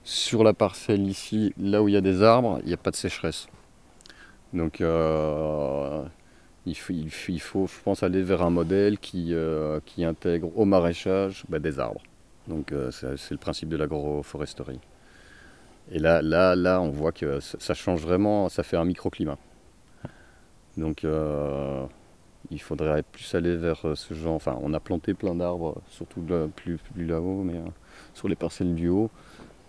sur 0.02 0.42
la 0.42 0.54
parcelle 0.54 1.06
ici, 1.06 1.52
là 1.58 1.82
où 1.82 1.88
il 1.88 1.94
y 1.94 1.96
a 1.96 2.00
des 2.00 2.22
arbres, 2.22 2.58
il 2.62 2.68
n'y 2.68 2.74
a 2.74 2.78
pas 2.78 2.90
de 2.90 2.96
sécheresse. 2.96 3.46
Donc 4.54 4.80
euh, 4.80 6.02
il, 6.64 6.74
faut, 6.74 7.66
je 7.66 7.82
pense, 7.84 8.02
aller 8.02 8.22
vers 8.22 8.40
un 8.40 8.50
modèle 8.50 8.98
qui, 8.98 9.34
intègre 9.98 10.56
au 10.56 10.64
maraîchage 10.64 11.44
bah, 11.50 11.58
des 11.58 11.78
arbres. 11.78 12.02
Donc 12.48 12.72
c'est 12.90 13.32
le 13.32 13.36
principe 13.36 13.68
de 13.68 13.76
l'agroforesterie. 13.76 14.80
Et 15.92 15.98
là, 15.98 16.22
là, 16.22 16.56
là, 16.56 16.80
on 16.80 16.90
voit 16.90 17.12
que 17.12 17.40
ça 17.40 17.74
change 17.74 18.00
vraiment, 18.00 18.48
ça 18.48 18.62
fait 18.62 18.76
un 18.76 18.84
microclimat. 18.84 19.36
Donc 20.76 21.04
il 22.50 22.60
faudrait 22.60 23.02
plus 23.02 23.34
aller 23.34 23.56
vers 23.56 23.86
euh, 23.86 23.94
ce 23.94 24.14
genre. 24.14 24.34
Enfin, 24.34 24.58
on 24.62 24.72
a 24.74 24.80
planté 24.80 25.14
plein 25.14 25.34
d'arbres, 25.34 25.80
surtout 25.88 26.22
là- 26.28 26.48
plus, 26.54 26.78
plus 26.78 27.06
là-haut, 27.06 27.42
mais 27.42 27.56
euh, 27.56 27.64
sur 28.14 28.28
les 28.28 28.36
parcelles 28.36 28.74
du 28.74 28.88
haut. 28.88 29.10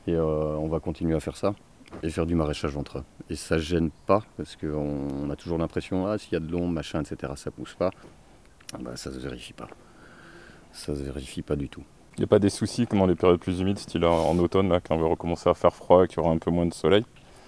Et 0.08 0.16
euh, 0.16 0.24
on 0.58 0.68
va 0.70 0.80
continuer 0.80 1.16
à 1.16 1.20
faire 1.20 1.38
ça 1.38 1.56
et 2.04 2.10
faire 2.10 2.26
du 2.26 2.36
maraîchage 2.36 2.78
entre 2.78 3.00
eux. 3.00 3.04
Et 3.30 3.36
ça 3.36 3.58
gêne 3.60 3.92
pas 4.08 4.24
parce 4.38 4.56
qu'on 4.56 4.68
on 5.26 5.30
a 5.30 5.36
toujours 5.36 5.58
l'impression, 5.58 6.08
ah, 6.08 6.18
s'il 6.18 6.34
y 6.34 6.36
a 6.38 6.40
de 6.40 6.52
l'ombre, 6.52 6.70
machin, 6.74 7.02
etc., 7.04 7.34
ça 7.38 7.52
pousse 7.52 7.76
pas. 7.76 7.92
Ah 8.74 8.78
bah, 8.82 8.96
ça 8.98 9.12
se 9.12 9.20
vérifie 9.20 9.54
pas. 9.54 9.70
Ça 10.72 10.96
se 10.96 11.02
vérifie 11.04 11.42
pas 11.42 11.56
du 11.56 11.70
tout. 11.70 11.84
il 12.18 12.22
n'y 12.22 12.26
a 12.26 12.28
pas 12.28 12.40
des 12.40 12.50
soucis 12.50 12.88
comme 12.88 13.00
dans 13.00 13.06
les 13.08 13.16
périodes 13.16 13.40
plus 13.40 13.60
humides, 13.62 13.80
style 13.80 14.06
en 14.06 14.30
en 14.30 14.38
automne, 14.40 14.70
là, 14.70 14.80
quand 14.82 14.96
on 14.96 15.02
va 15.02 15.08
recommencer 15.08 15.50
à 15.50 15.54
faire 15.54 15.74
froid 15.74 16.06
et 16.06 16.08
qu'il 16.08 16.18
y 16.18 16.20
aura 16.22 16.32
un 16.34 16.38
peu 16.40 16.52
moins 16.52 16.66
de 16.66 16.74
soleil? 16.74 17.06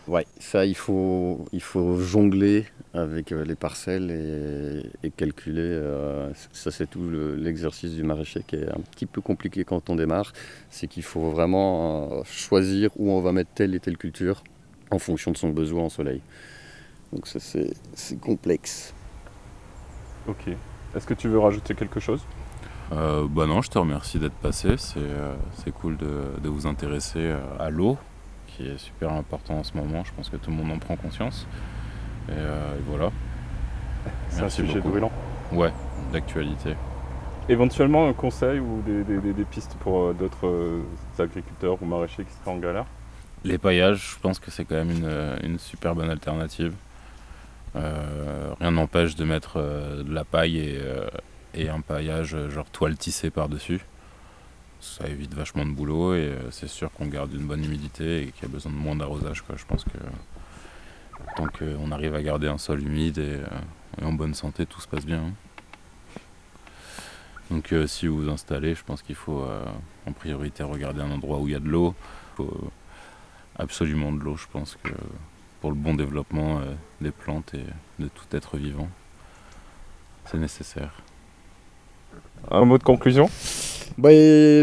Ouais, 0.10 0.26
ça 0.40 0.66
il 0.66 0.76
faut, 0.76 1.46
il 1.54 1.62
faut 1.62 1.98
jongler 2.00 2.66
avec 2.96 3.32
euh, 3.32 3.46
les 3.46 3.56
parcelles 3.56 4.10
et, 4.10 5.08
et 5.08 5.12
calculer. 5.12 5.62
euh, 5.62 6.32
ça 6.52 6.72
c'est 6.72 6.90
tout 6.90 7.04
le- 7.04 7.36
l'exercice 7.36 7.94
du 7.94 8.04
maraîcher 8.04 8.42
qui 8.48 8.56
est 8.56 8.68
un 8.70 8.82
petit 8.92 9.06
peu 9.06 9.22
compliqué 9.22 9.64
quand 9.64 9.90
on 9.92 9.96
démarre. 9.96 10.34
C'est 10.72 10.88
qu'il 10.88 11.04
faut 11.04 11.30
vraiment 11.30 12.10
euh, 12.12 12.24
choisir 12.26 12.90
où 12.98 13.12
on 13.12 13.22
va 13.22 13.32
mettre 13.34 13.52
telle 13.54 13.76
et 13.76 13.80
telle 13.80 13.98
culture 13.98 14.44
en 14.90 14.98
fonction 14.98 15.30
de 15.32 15.38
son 15.38 15.50
besoin 15.50 15.84
en 15.84 15.90
soleil. 15.90 16.22
Donc 17.14 17.28
ça 17.28 17.40
c'est 17.40 18.20
complexe. 18.20 18.96
Ok. 20.28 20.48
Est-ce 20.96 21.06
que 21.06 21.14
tu 21.14 21.28
veux 21.28 21.40
rajouter 21.40 21.76
quelque 21.76 22.00
chose? 22.00 22.22
Euh, 22.92 23.28
bah 23.30 23.46
non, 23.46 23.62
je 23.62 23.70
te 23.70 23.78
remercie 23.78 24.18
d'être 24.18 24.34
passé. 24.42 24.70
C'est 24.78 24.98
euh, 24.98 25.36
c'est 25.64 25.72
cool 25.72 25.98
de, 25.98 26.40
de 26.44 26.50
vous 26.50 26.66
intéresser 26.66 27.20
euh, 27.20 27.40
à 27.60 27.70
l'eau, 27.70 27.98
qui 28.60 28.68
est 28.68 28.78
super 28.78 29.14
important 29.14 29.56
en 29.60 29.64
ce 29.64 29.76
moment. 29.76 30.04
Je 30.04 30.12
pense 30.14 30.30
que 30.30 30.36
tout 30.38 30.50
le 30.52 30.58
monde 30.58 30.72
en 30.72 30.80
prend 30.80 30.96
conscience. 30.98 31.48
Et, 32.28 32.34
euh, 32.34 32.76
et 32.76 32.82
voilà. 32.88 33.10
C'est 34.30 34.44
un 34.44 34.50
sujet 34.50 34.76
beaucoup. 34.76 34.90
brûlant. 34.90 35.12
Ouais, 35.54 35.72
d'actualité. 36.12 36.76
Éventuellement 37.48 38.08
un 38.08 38.14
conseil 38.14 38.60
ou 38.60 38.82
des, 38.86 39.04
des- 39.04 39.20
des- 39.20 39.34
des 39.34 39.44
pistes 39.46 39.76
pour 39.80 40.00
euh, 40.04 40.14
d'autres 40.14 40.46
euh, 40.48 40.82
agriculteurs 41.18 41.78
ou 41.82 41.86
maraîchers 41.86 42.24
qui 42.26 42.34
seraient 42.34 42.52
en 42.56 42.60
galère? 42.60 42.86
Les 43.46 43.58
paillages, 43.58 44.16
je 44.16 44.20
pense 44.20 44.38
que 44.40 44.52
c'est 44.52 44.66
quand 44.66 44.76
même 44.76 44.92
une, 44.92 45.38
une 45.52 45.58
super 45.60 45.96
bonne 45.96 46.10
alternative. 46.10 46.74
Euh, 47.76 48.54
rien 48.60 48.72
n'empêche 48.72 49.16
de 49.16 49.24
mettre 49.24 49.58
de 49.60 50.14
la 50.14 50.26
paille 50.26 50.58
et, 50.60 50.82
et 51.56 51.70
un 51.70 51.80
paillage 51.80 52.36
genre 52.50 52.66
toile 52.66 52.98
tissée 52.98 53.30
par-dessus. 53.30 53.80
Ça 54.82 55.08
évite 55.08 55.34
vachement 55.34 55.66
de 55.66 55.72
boulot 55.72 56.14
et 56.16 56.20
euh, 56.20 56.52
c'est 56.52 56.68
sûr 56.70 56.92
qu'on 56.94 57.06
garde 57.08 57.34
une 57.34 57.46
bonne 57.46 57.64
humidité 57.64 58.24
et 58.24 58.32
qu'il 58.32 58.44
y 58.44 58.46
a 58.46 58.50
besoin 58.50 58.72
de 58.72 58.78
moins 58.78 58.96
d'arrosage. 58.96 59.44
Je 59.56 59.66
pense 59.66 59.84
que 59.84 59.98
tant 61.36 61.48
qu'on 61.48 61.92
arrive 61.92 62.16
à 62.16 62.22
garder 62.22 62.48
un 62.48 62.58
sol 62.58 62.82
humide 62.82 63.18
et, 63.18 63.40
euh, 64.02 64.06
en 64.06 64.14
bonne 64.14 64.34
santé, 64.34 64.66
tout 64.66 64.80
se 64.80 64.88
passe 64.88 65.06
bien. 65.06 65.20
hein. 65.20 65.34
Donc 67.52 67.74
euh, 67.74 67.88
si 67.88 68.08
vous 68.08 68.24
vous 68.24 68.30
installez, 68.30 68.74
je 68.76 68.84
pense 68.84 69.02
qu'il 69.02 69.16
faut 69.16 69.46
en 70.06 70.12
priorité 70.14 70.64
regarder 70.64 71.02
un 71.02 71.12
endroit 71.12 71.40
où 71.40 71.48
il 71.48 71.52
y 71.52 71.56
a 71.56 71.60
de 71.60 71.68
l'eau. 71.68 71.94
Faut, 72.38 72.44
euh, 72.44 72.70
absolument 73.58 74.14
de 74.14 74.20
l'eau, 74.20 74.38
je 74.38 74.48
pense 74.52 74.78
que 74.84 74.92
pour 75.60 75.72
le 75.72 75.76
bon 75.76 75.94
développement 75.94 76.62
des 77.02 77.12
plantes 77.12 77.54
et 77.54 77.66
de 78.02 78.08
tout 78.08 78.34
être 78.34 78.56
vivant, 78.56 78.88
c'est 80.26 80.38
nécessaire. 80.38 80.94
Un 82.50 82.64
mot 82.64 82.78
de 82.78 82.84
conclusion? 82.84 83.30
Bah, 84.00 84.12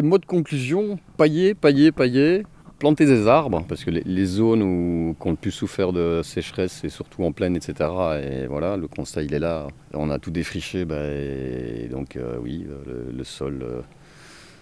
mot 0.03 0.17
de 0.17 0.25
conclusion, 0.25 0.99
pailler, 1.19 1.53
pailler, 1.53 1.93
pailler, 1.93 2.45
planter 2.79 3.05
des 3.05 3.27
arbres, 3.27 3.67
parce 3.69 3.85
que 3.85 3.91
les, 3.91 4.25
zones 4.25 4.63
où, 4.63 5.15
qui 5.21 5.29
le 5.29 5.37
plus 5.37 5.51
souffert 5.51 5.93
de 5.93 6.23
sécheresse, 6.25 6.79
c'est 6.81 6.89
surtout 6.89 7.23
en 7.23 7.33
plaine, 7.33 7.55
etc. 7.55 7.75
Et 8.23 8.47
voilà, 8.47 8.79
le 8.79 8.89
constat, 8.89 9.25
il 9.25 9.35
est 9.35 9.39
là. 9.39 9.67
On 9.93 10.09
a 10.09 10.19
tout 10.19 10.31
défriché, 10.31 10.87
bah, 10.87 11.05
et 11.05 11.87
donc 11.91 12.17
euh, 12.17 12.39
oui, 12.41 12.67
euh, 12.67 13.13
le, 13.15 13.25
sol 13.25 13.61
euh, 13.63 13.83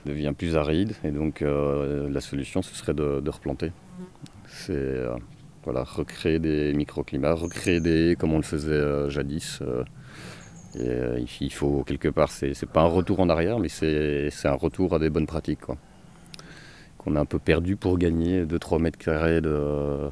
devient 0.07 0.33
plus 0.37 0.57
aride, 0.57 0.95
et 1.05 1.13
donc 1.13 1.45
la 1.45 2.21
solution, 2.21 2.61
ce 2.61 2.75
serait 2.75 2.95
de, 2.95 3.21
de 3.21 3.31
replanter. 3.31 3.71
C'est 4.49 5.05
voilà, 5.63 5.85
recréer 5.85 6.41
des 6.41 6.75
microclimats, 6.75 7.35
recréer 7.35 7.79
des 7.79 8.17
comme 8.19 8.33
on 8.33 8.39
le 8.39 8.43
faisait 8.43 9.09
jadis. 9.09 9.63
Euh, 10.77 11.21
il 11.41 11.53
faut 11.53 11.85
quelque 11.85 12.09
part, 12.09 12.31
c'est 12.31 12.67
pas 12.67 12.83
un 12.83 12.89
retour 12.89 13.21
en 13.21 13.29
arrière, 13.29 13.59
mais 13.59 13.69
c'est 13.69 14.31
un 14.45 14.55
retour 14.55 14.95
à 14.95 14.99
des 14.99 15.11
bonnes 15.11 15.27
pratiques. 15.27 15.61
quoi. 15.61 15.77
Qu'on 16.99 17.17
a 17.17 17.21
un 17.21 17.25
peu 17.27 17.39
perdu 17.39 17.77
pour 17.77 17.99
gagner 17.99 18.45
2-3 18.45 18.81
mètres 18.81 18.99
carrés 18.99 19.41
de, 19.41 20.11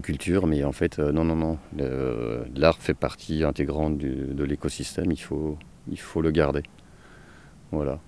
culture, 0.00 0.46
mais 0.46 0.64
en 0.64 0.72
fait, 0.72 0.98
euh, 0.98 1.12
non, 1.12 1.24
non, 1.24 1.36
non. 1.36 1.58
L'art 2.54 2.78
fait 2.78 2.94
partie 2.94 3.44
intégrante 3.44 3.98
de 3.98 4.44
l'écosystème, 4.44 5.10
il 5.10 5.20
faut, 5.20 5.58
il 5.90 5.98
faut 5.98 6.20
le 6.20 6.30
garder. 6.30 6.62
Voilà. 7.70 7.98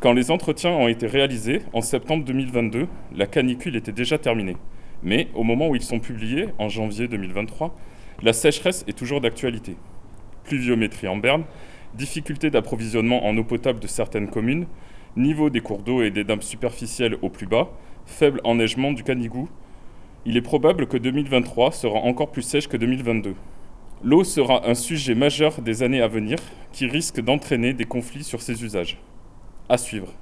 Quand 0.00 0.12
les 0.12 0.30
entretiens 0.30 0.72
ont 0.72 0.88
été 0.88 1.06
réalisés, 1.06 1.62
en 1.72 1.80
septembre 1.80 2.24
2022, 2.24 2.86
la 3.14 3.26
canicule 3.26 3.76
était 3.76 3.92
déjà 3.92 4.18
terminée. 4.18 4.56
Mais 5.02 5.28
au 5.34 5.42
moment 5.42 5.68
où 5.68 5.74
ils 5.74 5.82
sont 5.82 6.00
publiés, 6.00 6.48
en 6.58 6.68
janvier 6.68 7.08
2023, 7.08 7.74
la 8.22 8.32
sécheresse 8.32 8.84
est 8.88 8.96
toujours 8.96 9.20
d'actualité. 9.20 9.76
Pluviométrie 10.46 11.08
en 11.08 11.16
berne, 11.16 11.44
difficulté 11.94 12.50
d'approvisionnement 12.50 13.26
en 13.26 13.36
eau 13.36 13.44
potable 13.44 13.80
de 13.80 13.86
certaines 13.86 14.28
communes, 14.28 14.66
niveau 15.16 15.50
des 15.50 15.60
cours 15.60 15.82
d'eau 15.82 16.02
et 16.02 16.10
des 16.10 16.24
dames 16.24 16.42
superficielles 16.42 17.16
au 17.22 17.28
plus 17.28 17.46
bas, 17.46 17.68
faible 18.06 18.40
enneigement 18.44 18.92
du 18.92 19.02
Canigou. 19.02 19.48
Il 20.24 20.36
est 20.36 20.42
probable 20.42 20.86
que 20.86 20.96
2023 20.96 21.72
sera 21.72 21.98
encore 21.98 22.30
plus 22.30 22.42
sèche 22.42 22.68
que 22.68 22.76
2022. 22.76 23.34
L'eau 24.04 24.24
sera 24.24 24.68
un 24.68 24.74
sujet 24.74 25.14
majeur 25.14 25.62
des 25.62 25.82
années 25.82 26.02
à 26.02 26.08
venir 26.08 26.38
qui 26.72 26.86
risque 26.86 27.20
d'entraîner 27.20 27.72
des 27.72 27.86
conflits 27.86 28.24
sur 28.24 28.42
ses 28.42 28.62
usages. 28.62 28.98
À 29.68 29.78
suivre. 29.78 30.12